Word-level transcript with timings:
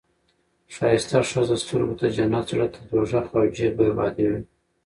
ښایسته 0.73 1.19
ښځه 1.31 1.55
سترګو 1.63 1.93
ته 1.99 2.05
جنت، 2.15 2.45
زړه 2.51 2.67
ته 2.73 2.79
دوزخ 2.89 3.25
او 3.37 3.43
جیب 3.55 3.73
بربادي 3.77 4.25
وي. 4.29 4.41